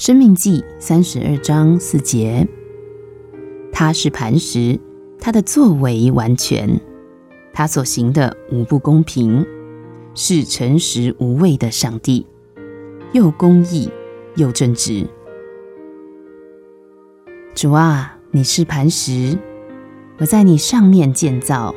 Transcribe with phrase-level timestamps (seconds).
[0.00, 2.48] 生命记三十二章四节，
[3.70, 4.80] 他是磐石，
[5.20, 6.80] 他的作为完全，
[7.52, 9.44] 他所行的无不公平，
[10.14, 12.24] 是诚实无畏的上帝，
[13.12, 13.90] 又公义
[14.36, 15.06] 又正直。
[17.54, 19.36] 主啊，你是磐石，
[20.16, 21.74] 我在你上面建造，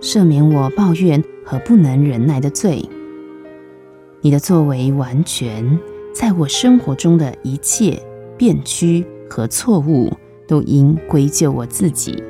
[0.00, 2.84] 赦免我抱怨和不能忍耐的罪。
[4.22, 5.78] 你的作为完全。
[6.18, 7.96] 在我生活中的一切
[8.36, 10.12] 变曲和错误，
[10.48, 12.20] 都应归咎我自己。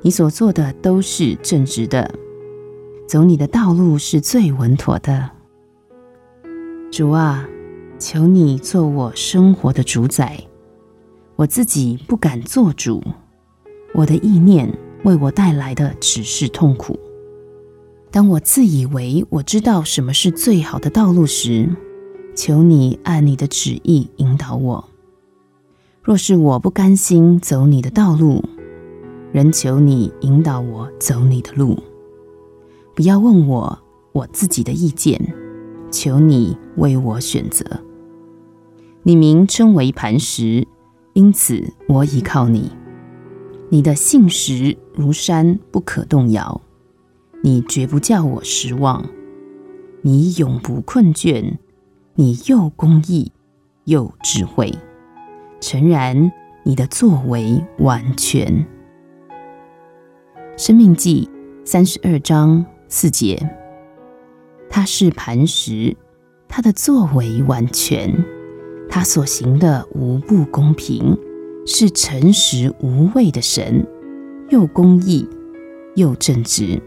[0.00, 2.08] 你所做的都是正直的，
[3.08, 5.28] 走你的道路是最稳妥的。
[6.92, 7.48] 主啊，
[7.98, 10.40] 求你做我生活的主宰，
[11.34, 13.02] 我自己不敢做主。
[13.92, 14.72] 我的意念
[15.02, 16.96] 为我带来的只是痛苦。
[18.12, 21.68] 当我自以为我知道什么是最好的道路时，
[22.34, 24.84] 求你按你的旨意引导我。
[26.02, 28.42] 若是我不甘心走你的道路，
[29.32, 31.78] 仍求你引导我走你的路。
[32.94, 33.78] 不要问我
[34.12, 35.20] 我自己的意见，
[35.90, 37.64] 求你为我选择。
[39.02, 40.66] 你名称为磐石，
[41.12, 42.70] 因此我倚靠你。
[43.68, 46.60] 你的信实如山，不可动摇。
[47.42, 49.06] 你绝不叫我失望，
[50.02, 51.56] 你永不困倦。
[52.14, 53.32] 你又公义
[53.84, 54.74] 又智慧，
[55.60, 56.30] 诚然，
[56.64, 58.66] 你的作为完全。
[60.56, 61.30] 生命记
[61.64, 63.48] 三十二章四节，
[64.68, 65.96] 他是磐石，
[66.48, 68.12] 他的作为完全，
[68.88, 71.16] 他所行的无不公平，
[71.64, 73.86] 是诚实无畏的神，
[74.50, 75.26] 又公义
[75.94, 76.82] 又正直。